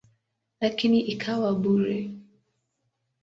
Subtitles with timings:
[0.61, 2.09] Lakini ikawa bure.